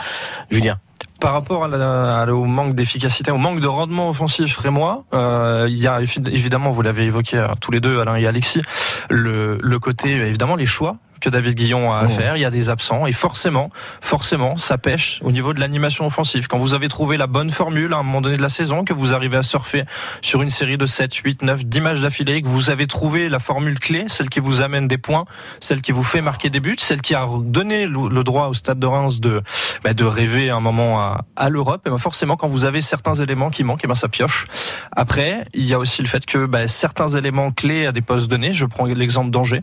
[0.50, 0.78] Julien.
[1.20, 5.68] Par rapport à la, à, au manque d'efficacité, au manque de rendement offensif rémois, euh,
[5.70, 8.62] il y a évidemment, vous l'avez évoqué tous les deux, Alain et Alexis,
[9.10, 12.38] le, le côté évidemment les choix que David Guillon a à faire.
[12.38, 13.70] Il y a des absents et forcément,
[14.02, 16.48] forcément, ça pêche au niveau de l'animation offensive.
[16.48, 18.94] Quand vous avez trouvé la bonne formule à un moment donné de la saison, que
[18.94, 19.84] vous arrivez à surfer
[20.22, 23.40] sur une série de 7, 8, 9, 10 matchs d'affilée, que vous avez trouvé la
[23.40, 25.26] formule clé, celle qui vous amène des points,
[25.60, 28.80] celle qui vous fait marquer des buts, celle qui a donné le droit au Stade
[28.80, 29.42] de Reims de,
[29.84, 33.16] bah, de rêver un moment à, à l'Europe, et ben forcément, quand vous avez certains
[33.16, 34.48] éléments qui manquent, et ben ça pioche.
[34.92, 38.30] Après, il y a aussi le fait que bah, certains éléments clés à des postes
[38.30, 39.62] donnés, je prends l'exemple d'Angers,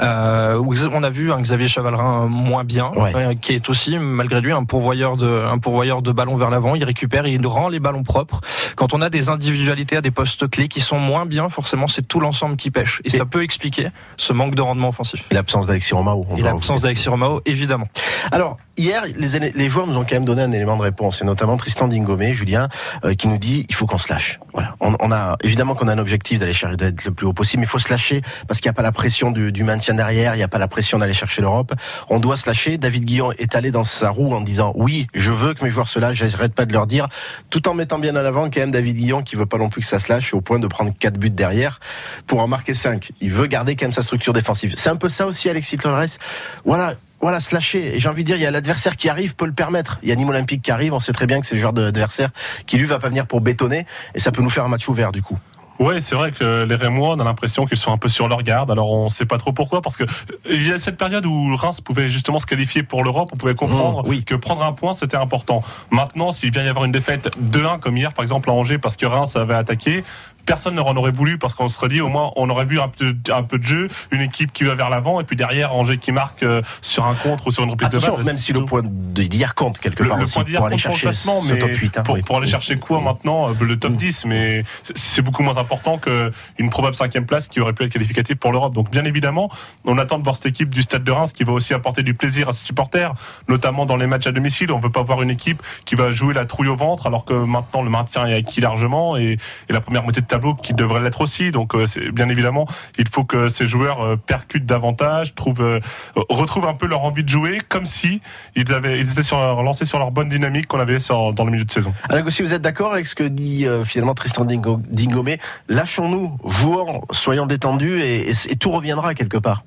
[0.00, 3.14] euh, où on a vu un Xavier Chavalrin moins bien, ouais.
[3.14, 6.74] euh, qui est aussi malgré lui un pourvoyeur de un pourvoyeur de ballons vers l'avant.
[6.74, 8.40] Il récupère, il rend les ballons propres.
[8.74, 12.06] Quand on a des individualités à des postes clés qui sont moins bien, forcément c'est
[12.06, 15.24] tout l'ensemble qui pêche, et, et, ça peut expliquer ce manque de rendement offensif.
[15.30, 16.26] Et l'absence d'Alexis Romao.
[16.36, 17.88] Et l'absence d'Alexis Romao, évidemment.
[18.32, 21.24] Alors hier, les, les, joueurs nous ont quand même donné un élément de réponse, et
[21.24, 22.68] notamment Tristan Dingomé, Julien,
[23.04, 24.40] euh, qui nous dit il faut qu'on se lâche.
[24.52, 24.74] Voilà.
[24.80, 27.60] On, on a évidemment qu'on a un objectif d'aller chercher d'être le plus haut possible,
[27.60, 29.94] mais il faut se lâcher parce qu'il n'y a pas la pression du, du maintien
[29.94, 31.74] derrière, il n'y a pas la pression d'aller chercher l'Europe.
[32.08, 32.78] On doit se lâcher.
[32.78, 35.88] David Guillon est allé dans sa roue en disant oui, je veux que mes joueurs
[35.88, 36.24] se lâchent.
[36.24, 37.08] J'arrête pas de leur dire,
[37.50, 39.82] tout en mettant bien en avant quand même David Guillon qui veut pas non plus
[39.82, 41.80] que ça se lâche au point de prendre quatre buts derrière
[42.26, 43.12] pour en marquer cinq.
[43.20, 44.72] Il veut garder quand même sa structure défensive.
[44.76, 46.18] C'est un peu ça aussi, Alexis Torres.
[46.64, 47.96] Voilà, voilà, se lâcher.
[47.96, 49.98] Et j'ai envie de dire, il y a l'adversaire qui arrive, peut le permettre.
[50.02, 51.72] Il y a Nîmes Olympique qui arrive, on sait très bien que c'est le genre
[51.72, 52.30] d'adversaire
[52.66, 55.10] qui lui va pas venir pour bétonner, et ça peut nous faire un match ouvert
[55.10, 55.38] du coup.
[55.78, 58.42] Ouais, c'est vrai que les Rémois, on a l'impression qu'ils sont un peu sur leur
[58.42, 58.70] garde.
[58.70, 60.04] Alors on sait pas trop pourquoi, parce que
[60.50, 63.54] il y a cette période où Reims pouvait justement se qualifier pour l'Europe, on pouvait
[63.54, 64.24] comprendre mmh, oui.
[64.24, 65.62] que prendre un point c'était important.
[65.90, 68.96] Maintenant, s'il vient y avoir une défaite 2-1 comme hier par exemple à Angers parce
[68.96, 70.04] que Reims avait attaqué,
[70.48, 72.88] personne n'en aurait voulu parce qu'on se serait dit au moins on aurait vu un
[72.88, 75.98] peu, un peu de jeu, une équipe qui va vers l'avant et puis derrière Angers
[75.98, 78.26] qui marque euh, sur un contre ou sur une reprise Attention, de balle.
[78.26, 80.76] Même si le point d'hier compte quelque le, part le aussi point d'hier pour aller
[80.76, 81.98] le chercher ce mais top 8.
[81.98, 82.22] Hein, pour, oui.
[82.22, 86.70] pour aller chercher quoi maintenant euh, le top 10 mais c'est beaucoup moins important qu'une
[86.70, 88.72] probable cinquième place qui aurait pu être qualificative pour l'Europe.
[88.72, 89.50] Donc bien évidemment,
[89.84, 92.14] on attend de voir cette équipe du Stade de Reims qui va aussi apporter du
[92.14, 93.12] plaisir à ses supporters,
[93.48, 94.72] notamment dans les matchs à domicile.
[94.72, 97.26] On ne veut pas voir une équipe qui va jouer la trouille au ventre alors
[97.26, 99.36] que maintenant le maintien est acquis largement et,
[99.68, 101.50] et la première moitié de tableau qui devrait l'être aussi.
[101.50, 102.66] Donc euh, bien évidemment,
[102.98, 105.80] il faut que ces joueurs euh, percutent davantage, trouvent, euh,
[106.28, 108.20] retrouvent un peu leur envie de jouer, comme si
[108.54, 111.50] ils avaient, ils étaient sur, lancés sur leur bonne dynamique qu'on avait sur, dans le
[111.50, 111.92] milieu de saison.
[112.08, 115.38] Alain Gossi, vous êtes d'accord avec ce que dit euh, finalement Tristan Dingo, Dingomé?
[115.68, 119.64] Lâchons-nous, jouons, soyons détendus et, et, et, tout reviendra quelque part.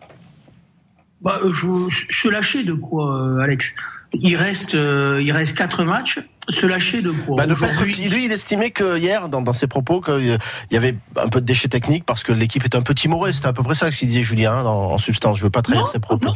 [1.21, 3.75] Bah, je, se lâcher de quoi, Alex
[4.13, 6.19] il reste, euh, il reste quatre matchs.
[6.50, 9.67] Se lâcher de quoi bah de être, Lui, il estimait que hier, dans, dans ses
[9.67, 10.38] propos, qu'il
[10.71, 13.32] y avait un peu de déchets techniques parce que l'équipe est un peu timorée.
[13.32, 15.38] C'était à peu près ça ce qu'il disait Julien hein, en, en, substance.
[15.38, 16.26] Je veux pas trahir ses propos.
[16.26, 16.34] Non,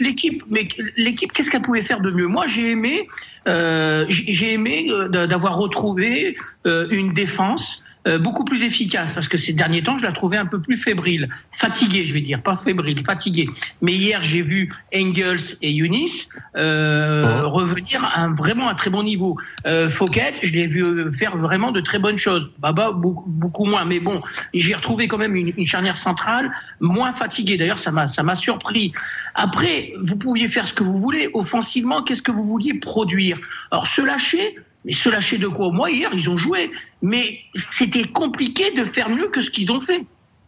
[0.00, 2.26] l'équipe, mais l'équipe, qu'est-ce qu'elle pouvait faire de mieux?
[2.26, 3.08] Moi, j'ai aimé,
[3.48, 6.36] euh, j'ai aimé euh, d'avoir retrouvé
[6.66, 7.82] euh, une défense.
[8.08, 10.78] Euh, beaucoup plus efficace parce que ces derniers temps, je la trouvais un peu plus
[10.78, 13.46] fébrile, fatiguée, je vais dire, pas fébrile, fatiguée.
[13.82, 17.50] Mais hier, j'ai vu Engels et Younis euh, oh.
[17.50, 19.36] revenir à un, vraiment un très bon niveau.
[19.66, 22.50] Euh, Fouquet, je l'ai vu faire vraiment de très bonnes choses.
[22.58, 24.22] Baba, beaucoup, beaucoup moins, mais bon,
[24.54, 27.58] j'ai retrouvé quand même une, une charnière centrale moins fatiguée.
[27.58, 28.94] D'ailleurs, ça m'a ça m'a surpris.
[29.34, 32.02] Après, vous pouviez faire ce que vous voulez offensivement.
[32.02, 33.38] Qu'est-ce que vous vouliez produire?
[33.70, 34.56] Alors, se lâcher.
[34.84, 36.70] Mais se lâcher de quoi Moi, hier, ils ont joué.
[37.02, 40.04] Mais c'était compliqué de faire mieux que ce qu'ils ont fait.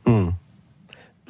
[0.07, 0.31] Mmh.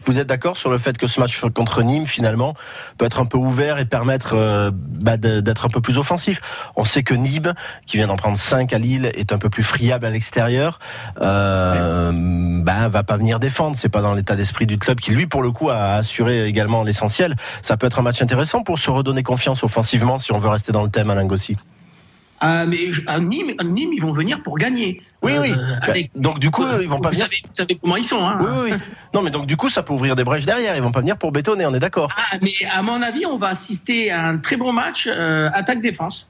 [0.04, 2.54] Vous êtes d'accord sur le fait que ce match contre Nîmes, finalement,
[2.98, 6.40] peut être un peu ouvert et permettre euh, bah, d'être un peu plus offensif?
[6.74, 7.54] On sait que Nîmes,
[7.86, 10.80] qui vient d'en prendre 5 à Lille, est un peu plus friable à l'extérieur.
[11.20, 13.76] Euh, bah, va pas venir défendre.
[13.78, 16.82] C'est pas dans l'état d'esprit du club qui, lui, pour le coup, a assuré également
[16.82, 17.36] l'essentiel.
[17.62, 20.72] Ça peut être un match intéressant pour se redonner confiance offensivement si on veut rester
[20.72, 21.56] dans le thème, Alain Gossi.
[22.44, 25.00] Ah, mais à Nîmes, à Nîmes, ils vont venir pour gagner.
[25.22, 25.52] Oui, oui.
[25.52, 27.26] Euh, Bah, Alex, donc du coup, ils vont pas vous venir.
[27.26, 28.24] savez, vous savez comment ils sont.
[28.26, 28.78] Hein Oui, oui, oui.
[29.14, 30.74] Non, mais donc du coup, ça peut ouvrir des brèches derrière.
[30.74, 32.10] Ils vont pas venir pour bétonner, on est d'accord.
[32.16, 36.26] Ah, mais à mon avis, on va assister à un très bon match euh, attaque-défense.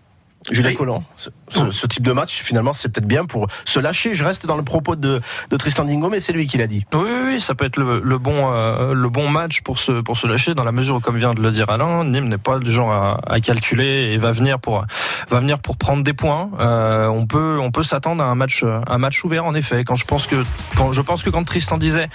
[0.51, 0.75] Julien Oui.
[0.75, 4.17] Collant, ce, ce- ce type de match, finalement, c'est peut-être bien pour se lâcher.
[4.17, 5.21] Je reste dans le propos de,
[5.51, 6.85] de Tristan Dingo, mais c'est lui qui l'a dit.
[6.93, 7.01] Oui,
[7.41, 10.65] ça peut être le, bon, euh, le bon match pour se, pour se lâcher dans
[10.65, 13.41] la mesure où, comme vient de le dire Alain, Nîmes n'est pas du genre à,
[13.41, 14.85] calculer et va venir pour,
[15.31, 16.51] va venir pour prendre des points.
[16.61, 19.85] Euh, on peut, on peut s'attendre à un match, un match ouvert en effet.
[19.85, 20.37] Quand je pense que,
[20.77, 22.09] quand je pense que quand Tristan disait,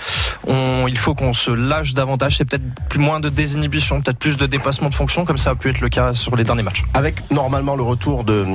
[0.46, 4.38] on, il faut qu'on se lâche davantage, c'est peut-être plus moins de désinhibition, peut-être plus
[4.38, 6.84] de dépassement de fonction, comme ça a pu être le cas sur les derniers matchs.
[6.94, 8.46] Avec normalement le retour de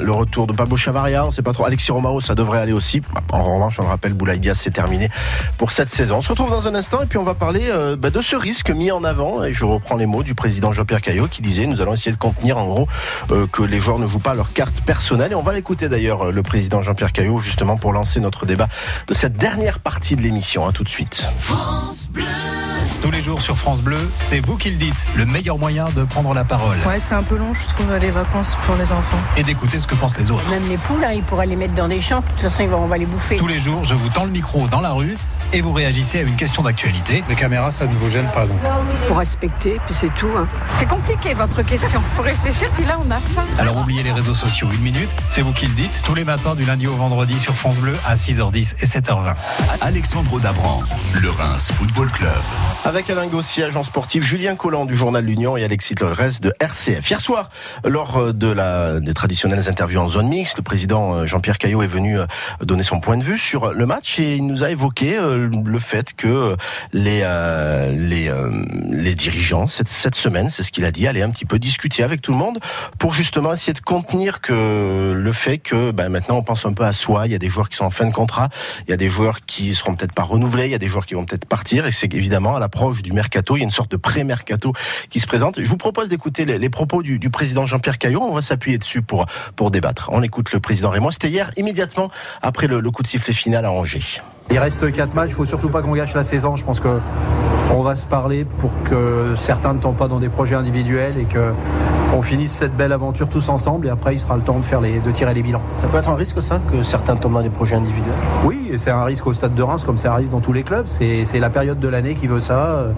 [0.00, 1.64] le retour de Pablo Chavaria, on sait pas trop.
[1.64, 3.02] Alexis Romao, ça devrait aller aussi.
[3.32, 5.08] En revanche, on le rappelle, Boulaïdia, c'est terminé
[5.58, 6.11] pour cette saison.
[6.14, 8.36] On se retrouve dans un instant et puis on va parler euh, bah, de ce
[8.36, 9.42] risque mis en avant.
[9.44, 12.16] Et je reprends les mots du président Jean-Pierre Caillot qui disait nous allons essayer de
[12.18, 12.86] contenir en gros
[13.30, 15.32] euh, que les joueurs ne jouent pas leur carte personnelle.
[15.32, 18.68] Et on va l'écouter d'ailleurs euh, le président Jean-Pierre Caillot justement pour lancer notre débat
[19.06, 20.66] de cette dernière partie de l'émission.
[20.66, 21.28] À tout de suite.
[23.00, 26.04] Tous les jours sur France Bleu, c'est vous qui le dites, le meilleur moyen de
[26.04, 29.18] prendre la parole Ouais, c'est un peu long, je trouve, les vacances pour les enfants.
[29.36, 30.48] et d'écouter ce que pensent les autres.
[30.50, 32.20] Même les poules, hein, ils pourraient les mettre dans des champs.
[32.20, 33.34] De toute façon, ils vont- on va les bouffer.
[33.36, 35.16] Tous les jours, je vous tends le micro dans la rue
[35.52, 37.22] et vous réagissez à une question d'actualité.
[37.28, 38.58] Les caméras, ça ne vous gêne pas donc
[39.02, 40.28] faut respecter, puis c'est tout.
[40.36, 40.46] hein.
[40.78, 42.00] C'est compliqué votre question.
[42.16, 43.44] Faut réfléchir, puis là on a faim.
[43.58, 46.54] Alors oubliez les réseaux sociaux une minute, c'est vous qui le dites, tous les matins
[46.54, 49.34] du lundi au vendredi sur France Bleu à 6h10 et 7h20.
[49.80, 50.82] Alexandre Dabran,
[51.20, 52.30] le Reims Football Club.
[52.84, 57.08] Avec Alain Gossier, agent sportif, Julien Collant du journal L'Union et Alexis Lorès de RCF.
[57.10, 57.48] Hier soir,
[57.84, 61.82] lors euh, de la, des traditionnelles interviews en zone mixte, le président euh, Jean-Pierre Caillot
[61.82, 62.26] est venu euh,
[62.62, 66.14] donner son point de vue sur le match et il nous a évoqué le fait
[66.14, 66.56] que euh,
[66.92, 71.22] les, euh, les, euh, les dirigeants, cette, cette semaine, c'est ce qu'il a dit, allaient
[71.22, 72.58] un petit peu discuter avec tout le monde
[72.98, 76.84] pour justement essayer de contenir que le fait que ben, maintenant on pense un peu
[76.84, 78.48] à soi, il y a des joueurs qui sont en fin de contrat,
[78.86, 81.06] il y a des joueurs qui seront peut-être pas renouvelés, il y a des joueurs
[81.06, 83.70] qui vont peut-être partir, et c'est évidemment à l'approche du mercato, il y a une
[83.70, 84.72] sorte de pré-mercato
[85.10, 85.62] qui se présente.
[85.62, 89.26] Je vous propose d'écouter les, propos du, président Jean-Pierre Caillot, on va s'appuyer dessus pour,
[89.56, 90.10] pour débattre.
[90.12, 93.72] On écoute le président Raymond, c'était hier immédiatement après le coup de sifflet final à
[93.72, 94.22] Angers.
[94.50, 96.56] Il reste 4 matchs, il faut surtout pas qu'on gâche la saison.
[96.56, 96.98] Je pense que
[97.70, 101.24] on va se parler pour que certains ne tombent pas dans des projets individuels et
[101.24, 101.52] que
[102.14, 104.82] on finisse cette belle aventure tous ensemble et après il sera le temps de faire
[104.82, 105.62] les, de tirer les bilans.
[105.76, 108.14] Ça peut être un risque ça, que certains tombent dans des projets individuels?
[108.44, 110.62] Oui, c'est un risque au stade de Reims comme c'est un risque dans tous les
[110.62, 110.86] clubs.
[110.88, 112.66] C'est c'est la période de l'année qui veut ça.
[112.66, 112.92] Euh,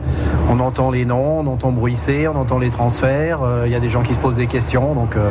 [0.51, 3.43] On entend les noms, on entend bruisser, on entend les transferts.
[3.43, 4.95] Euh, Il y a des gens qui se posent des questions.
[4.95, 5.31] Donc euh,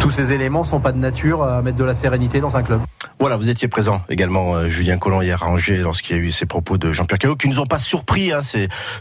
[0.00, 2.80] tous ces éléments sont pas de nature à mettre de la sérénité dans un club.
[3.18, 6.30] Voilà, vous étiez présent également, euh, Julien Collomb, hier à Angers, lorsqu'il y a eu
[6.30, 8.32] ces propos de Jean-Pierre Caillot, qui nous ont pas surpris.
[8.32, 8.40] Hein,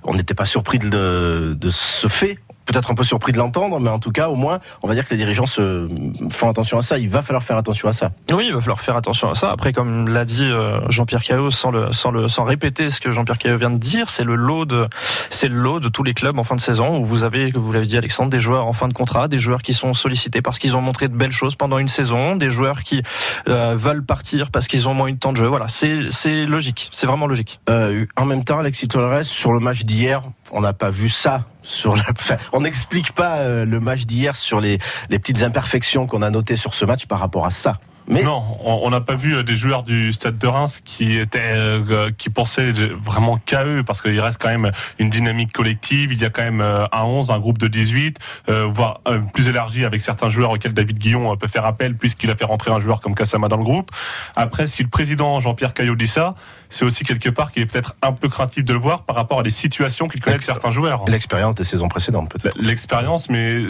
[0.03, 2.37] on n'était pas surpris de, ce fait.
[2.69, 5.03] Peut-être un peu surpris de l'entendre, mais en tout cas, au moins, on va dire
[5.03, 5.87] que les dirigeants se
[6.29, 6.99] font attention à ça.
[6.99, 8.11] Il va falloir faire attention à ça.
[8.31, 9.49] Oui, il va falloir faire attention à ça.
[9.51, 13.11] Après, comme l'a dit euh, Jean-Pierre Caillot, sans le, sans le, sans répéter ce que
[13.11, 14.87] Jean-Pierre Caillot vient de dire, c'est le lot de,
[15.31, 17.63] c'est le lot de tous les clubs en fin de saison où vous avez, comme
[17.63, 20.43] vous l'avez dit Alexandre, des joueurs en fin de contrat, des joueurs qui sont sollicités
[20.43, 23.01] parce qu'ils ont montré de belles choses pendant une saison, des joueurs qui
[23.47, 25.47] euh, veulent partir parce qu'ils ont moins eu de temps de jeu.
[25.47, 27.59] Voilà, c'est, c'est logique, c'est vraiment logique.
[27.69, 31.45] Euh, en même temps, Alexis Torres, sur le match d'hier, on n'a pas vu ça.
[32.53, 36.73] On n'explique pas euh, le match d'hier sur les, petites imperfections qu'on a notées sur
[36.73, 37.79] ce match par rapport à ça.
[38.09, 41.53] Mais Non, on n'a pas vu euh, des joueurs du Stade de Reims qui étaient,
[41.53, 46.11] euh, qui pensaient vraiment qu'à eux, parce qu'il reste quand même une dynamique collective.
[46.11, 48.17] Il y a quand même un 11, un groupe de 18,
[48.49, 52.35] euh, voire plus élargi avec certains joueurs auxquels David Guillon peut faire appel, puisqu'il a
[52.35, 53.91] fait rentrer un joueur comme Kassama dans le groupe.
[54.35, 56.33] Après, si le président Jean-Pierre Caillot dit ça,
[56.69, 59.39] c'est aussi quelque part qu'il est peut-être un peu craintif de le voir par rapport
[59.39, 61.05] à des situations qu'il connaît avec certains joueurs.
[61.07, 62.57] l'expérience des saisons précédentes, peut-être.
[62.59, 63.63] L'expérience, mais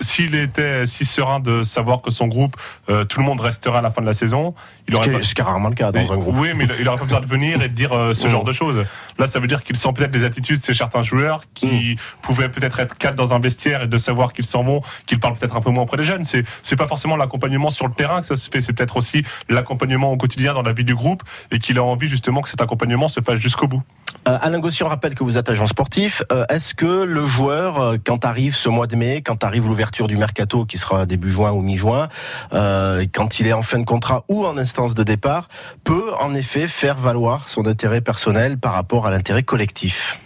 [0.00, 2.56] s'il était si serein de savoir que son groupe,
[2.88, 4.54] euh, tout le monde restera à la fin de la saison,
[4.88, 5.18] il aurait pas...
[5.18, 6.34] est- ce qui est rarement le cas dans Mais- un groupe.
[6.38, 8.30] Oui, mais il- il aurait pas besoin de venir et de dire euh, ce Mm.
[8.30, 8.84] genre de choses.
[9.18, 12.20] Là, ça veut dire qu'il sent peut-être les attitudes de ces certains joueurs qui Mm.
[12.22, 15.36] pouvaient peut-être être quatre dans un vestiaire et de savoir qu'ils s'en vont, qu'ils parlent
[15.36, 16.24] peut-être un peu moins auprès des jeunes.
[16.24, 19.22] C'est c'est pas forcément l'accompagnement sur le terrain que ça se fait, c'est peut-être aussi
[19.48, 22.60] l'accompagnement au quotidien dans la vie du groupe et qu'il a envie justement que cet
[22.60, 23.82] accompagnement se fasse jusqu'au bout.
[24.28, 26.22] Euh, Alain Gossier, on rappelle que vous êtes agent sportif.
[26.30, 30.08] Euh, Est-ce que le joueur, euh, quand arrive ce mois de mai, quand arrive l'ouverture
[30.08, 32.08] du mercato qui sera début juin ou mi-juin,
[32.50, 35.48] quand il est en fin de contrat ou en instance de départ,
[35.84, 40.18] peut en effet faire valoir son intérêt personnel par rapport à l'intérêt collectif?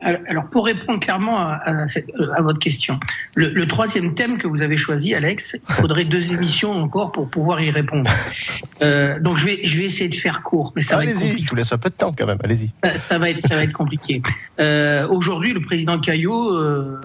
[0.00, 3.00] Alors, pour répondre clairement à, à cette- euh, à votre question,
[3.34, 7.28] le, le troisième thème que vous avez choisi, Alex, il faudrait deux émissions encore pour
[7.28, 8.08] pouvoir y répondre.
[8.80, 11.22] Euh, donc je vais, je vais essayer de faire court, mais ça va être Allez-y,
[11.28, 11.44] compliqué.
[11.44, 12.38] je vous laisse un peu de temps quand même.
[12.44, 12.70] Allez-y.
[12.84, 14.22] Ça, ça va être, ça va être compliqué.
[14.60, 17.00] Euh, Aujourd'hui, le président Caillot euh,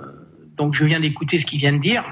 [0.56, 2.04] donc je viens d'écouter ce qu'il vient de dire.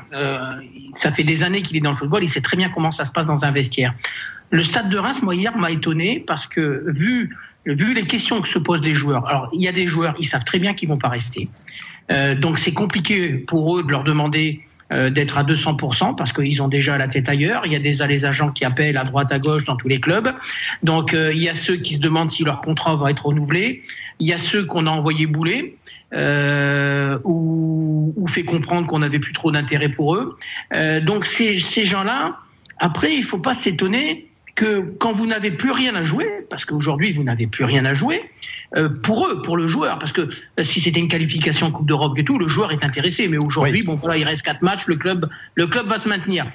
[0.94, 3.06] Ça fait des années qu'il est dans le football, il sait très bien comment ça
[3.06, 3.94] se passe dans un vestiaire.
[4.50, 8.48] Le stade de Reims, moi hier, m'a étonné parce que vu vu les questions que
[8.48, 10.90] se posent les joueurs, alors il y a des joueurs, ils savent très bien qu'ils
[10.90, 11.50] vont pas rester.
[12.12, 16.62] Euh, donc c'est compliqué pour eux de leur demander euh, d'être à 200% parce qu'ils
[16.62, 17.62] ont déjà la tête ailleurs.
[17.66, 20.00] Il y a déjà les agents qui appellent à droite à gauche dans tous les
[20.00, 20.34] clubs.
[20.84, 23.84] Donc euh, il y a ceux qui se demandent si leur contrat va être renouvelé.
[24.20, 25.78] Il y a ceux qu'on a envoyé bouler
[26.14, 30.38] euh, ou, ou fait comprendre qu'on n'avait plus trop d'intérêt pour eux.
[30.74, 32.38] Euh, donc ces, ces gens-là,
[32.78, 37.12] après il faut pas s'étonner que quand vous n'avez plus rien à jouer, parce qu'aujourd'hui
[37.12, 38.22] vous n'avez plus rien à jouer,
[38.76, 42.18] euh, pour eux, pour le joueur, parce que euh, si c'était une qualification Coupe d'Europe
[42.18, 43.28] et tout, le joueur est intéressé.
[43.28, 46.50] Mais aujourd'hui, bon voilà, il reste quatre matchs, le club, le club va se maintenir.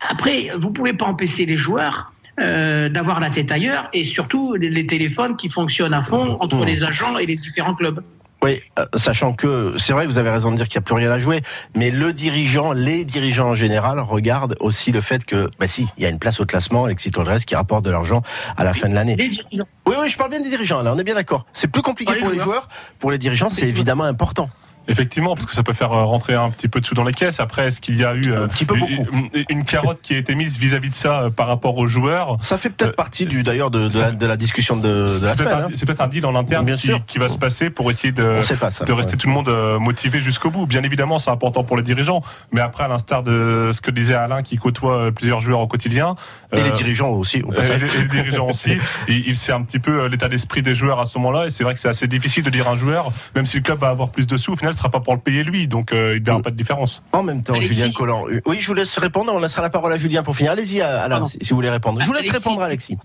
[0.00, 2.12] Après, vous pouvez pas empêcher les joueurs.
[2.38, 6.66] Euh, d'avoir la tête ailleurs et surtout les, les téléphones qui fonctionnent à fond entre
[6.66, 8.02] les agents et les différents clubs.
[8.46, 10.86] Oui, euh, sachant que c'est vrai que vous avez raison de dire qu'il n'y a
[10.86, 11.40] plus rien à jouer,
[11.74, 16.04] mais le dirigeant, les dirigeants en général regardent aussi le fait que, bah si, il
[16.04, 18.22] y a une place au classement, Alexis Tolres qui rapporte de l'argent
[18.56, 19.16] à la fin de l'année.
[19.18, 21.44] Oui, oui, je parle bien des dirigeants, là, on est bien d'accord.
[21.52, 22.46] C'est plus compliqué les pour les joueurs.
[22.46, 22.68] joueurs,
[23.00, 24.48] pour les dirigeants, c'est évidemment important.
[24.88, 27.12] Effectivement, parce que ça peut faire euh, rentrer un petit peu de sous dans les
[27.12, 27.40] caisses.
[27.40, 28.92] Après, est-ce qu'il y a eu euh, Un petit peu beaucoup.
[28.92, 32.36] une, une carotte qui a été mise vis-à-vis de ça euh, par rapport aux joueurs
[32.40, 35.06] Ça fait peut-être partie du d'ailleurs de, de, la, de la discussion de, de la
[35.08, 35.52] C'est peut-être semaine.
[35.52, 35.70] un, hein.
[35.74, 37.04] c'est peut-être un deal en interne Bien qui, sûr.
[37.06, 38.84] qui va se passer pour essayer de, ça.
[38.84, 39.16] de rester ouais.
[39.18, 40.66] tout le monde euh, motivé jusqu'au bout.
[40.66, 42.20] Bien évidemment, c'est important pour les dirigeants,
[42.52, 45.66] mais après, à l'instar de ce que disait Alain, qui côtoie euh, plusieurs joueurs au
[45.66, 46.14] quotidien,
[46.52, 47.82] Et les euh, dirigeants aussi, au et passage.
[47.82, 48.70] les, et les dirigeants aussi,
[49.08, 51.50] il, il sait un petit peu euh, l'état d'esprit des joueurs à ce moment-là, et
[51.50, 53.78] c'est vrai que c'est assez difficile de dire à un joueur, même si le club
[53.80, 55.92] va avoir plus de sous, au final, ce sera pas pour le payer lui, donc
[55.92, 57.02] euh, il ne verra pas de différence.
[57.12, 57.74] En même temps, Alexis.
[57.74, 58.26] Julien Collant.
[58.28, 59.32] euh, Oui, je vous laisse répondre.
[59.34, 60.52] On laissera la parole à Julien pour finir.
[60.52, 61.24] Allez-y, Alain, Pardon.
[61.26, 62.00] si si vous voulez répondre.
[62.00, 62.36] Je vous laisse Alexis.
[62.48, 62.96] répondre, Alexis.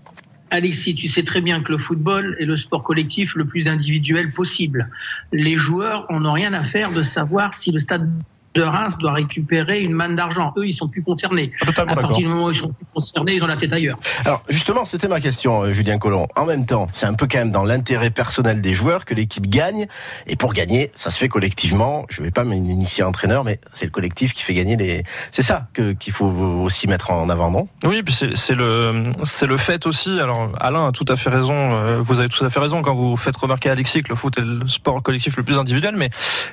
[0.50, 4.30] Alexis, tu sais très bien que le football est le sport collectif le plus individuel
[4.30, 4.90] possible.
[5.32, 8.10] Les joueurs en ont rien à faire de savoir si le stade
[8.54, 10.52] de Reims doit récupérer une manne d'argent.
[10.56, 11.52] Eux, ils sont plus concernés.
[11.60, 13.72] Ah, Totalement À partir du moment où ils sont plus concernés, ils ont la tête
[13.72, 13.98] ailleurs.
[14.24, 16.26] Alors justement, c'était ma question, euh, Julien Collomb.
[16.36, 19.46] En même temps, c'est un peu quand même dans l'intérêt personnel des joueurs que l'équipe
[19.48, 19.86] gagne.
[20.26, 22.04] Et pour gagner, ça se fait collectivement.
[22.08, 25.02] Je vais pas m'initier entraîneur, mais c'est le collectif qui fait gagner les.
[25.30, 27.68] C'est ça que qu'il faut aussi mettre en avant, non?
[27.84, 30.20] Oui, puis c'est c'est le c'est le fait aussi.
[30.20, 31.54] Alors Alain a tout à fait raison.
[31.54, 34.14] euh, Vous avez tout à fait raison quand vous faites remarquer à Alexis que le
[34.14, 35.94] foot est le sport collectif le plus individuel.
[35.96, 36.10] Mais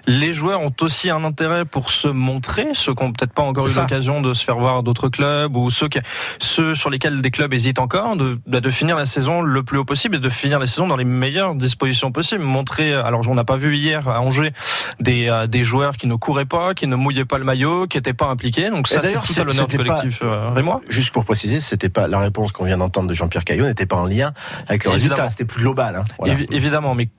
[0.08, 3.68] les joueurs ont aussi un intérêt pour se montrer, ceux qui n'ont peut-être pas encore
[3.68, 6.00] eu l'occasion de se faire voir d'autres clubs ou ceux qui,
[6.40, 9.78] ceux sur lesquels des clubs hésitent encore, de, bah, de finir la saison le plus
[9.78, 12.44] haut possible et de finir la saison dans les meilleures dispositions possibles.
[12.44, 12.94] Montrer.
[12.94, 14.52] Alors on n'a pas vu hier à Angers
[15.00, 17.98] des euh, des joueurs qui ne couraient pas, qui ne mouillaient pas le maillot, qui
[17.98, 18.70] n'étaient pas impliqués.
[18.70, 20.82] Donc ça c'est tout à l'honneur du c'était pas- collectif euh, rémois.
[20.90, 23.98] Juste pour préciser, c'était pas la réponse qu'on vient d'entendre de Jean-Pierre Caillot n'était pas
[23.98, 24.32] en lien
[24.68, 24.94] avec le Évidemment.
[25.16, 25.30] résultat.
[25.30, 25.96] C'était plus global.
[25.96, 26.04] Hein.
[26.18, 26.34] Voilà.
[26.36, 27.10] Évi- évidemment, mais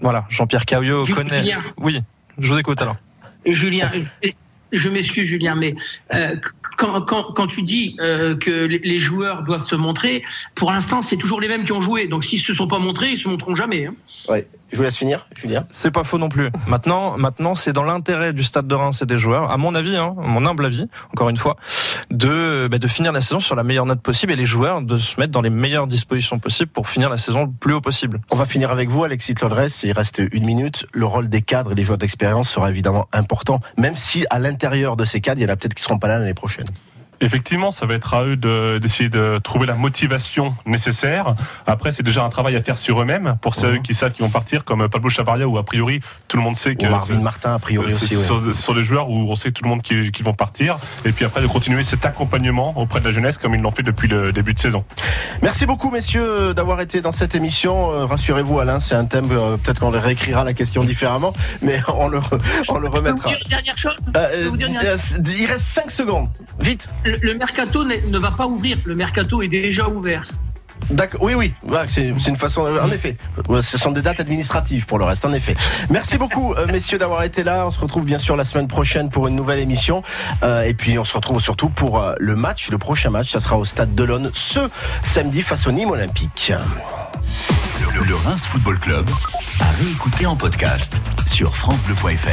[0.00, 1.54] voilà, Jean-Pierre Caillot connaît.
[1.78, 2.02] Oui,
[2.38, 2.96] je vous écoute alors.
[3.46, 3.90] Julien,
[4.72, 5.74] je- m'excuse Julien, mais
[6.14, 6.36] euh,
[6.76, 10.22] quand, quand, quand tu dis euh, que les, joueurs doivent se montrer,
[10.54, 12.06] pour l'instant c'est toujours les mêmes qui ont joué.
[12.06, 13.86] Donc s'ils se sont pas montrés, ils se montreront jamais.
[13.86, 13.94] hein.
[14.72, 15.64] Je vous laisse finir, Julien.
[15.70, 16.50] C'est pas faux non plus.
[16.68, 19.96] Maintenant, maintenant, c'est dans l'intérêt du Stade de Reims et des joueurs, à mon avis,
[19.96, 21.56] hein, mon humble avis, encore une fois,
[22.10, 24.96] de, bah, de finir la saison sur la meilleure note possible et les joueurs de
[24.96, 28.20] se mettre dans les meilleures dispositions possibles pour finir la saison le plus haut possible.
[28.30, 29.66] On va finir avec vous, Alexis Claudres.
[29.82, 30.86] Il reste une minute.
[30.92, 34.96] Le rôle des cadres et des joueurs d'expérience sera évidemment important, même si à l'intérieur
[34.96, 36.66] de ces cadres, il y en a peut-être qui seront pas là l'année prochaine.
[37.20, 41.34] Effectivement, ça va être à eux de- d'essayer de, trouver la motivation nécessaire.
[41.66, 44.30] Après, c'est déjà un travail à faire sur eux-mêmes pour ceux qui savent qu'ils vont
[44.30, 47.54] partir, comme Pablo Chavaria, où a priori tout le monde sait que Ou Marvin Martin,
[47.54, 48.16] a priori c'est aussi.
[48.16, 48.24] ouais.
[48.24, 50.76] sur, sur des joueurs où on sait tout le monde qui, qui vont partir.
[51.04, 53.82] Et puis après, de continuer cet accompagnement auprès de la jeunesse comme ils l'ont fait
[53.82, 54.84] depuis le début de saison.
[55.42, 57.92] Merci beaucoup, messieurs, d'avoir été dans cette émission.
[57.92, 62.08] Euh, Rassurez-vous, Alain, c'est un thème, euh, peut-être qu'on réécrira la question différemment, mais on
[62.08, 63.28] le, on le Je peux vous remettra.
[63.28, 63.94] dire une dernière chose?
[64.16, 66.28] Euh, Je peux vous dire une dernière- euh, il reste 5 secondes.
[66.60, 66.88] Vite.
[67.10, 68.78] Le, le mercato ne va pas ouvrir.
[68.84, 70.26] Le mercato est déjà ouvert.
[70.90, 71.22] D'accord.
[71.22, 71.52] Oui, oui.
[71.68, 72.64] Ouais, c'est c'est une façon.
[72.64, 73.16] euh, En effet,
[73.48, 75.24] Ouais, ce sont des dates administratives pour le reste.
[75.24, 75.54] En effet.
[75.90, 77.64] Merci beaucoup, euh, messieurs, d'avoir été là.
[77.66, 80.02] On se retrouve bien sûr la semaine prochaine pour une nouvelle émission.
[80.42, 83.30] Euh, et puis on se retrouve surtout pour euh, le match, le prochain match.
[83.30, 84.60] Ça sera au Stade de l'Aune ce
[85.04, 86.52] samedi face au Nîmes Olympique.
[87.94, 89.08] Le, le Reims Football Club
[89.60, 90.94] à réécouter en podcast
[91.26, 92.30] sur FranceBleu.fr.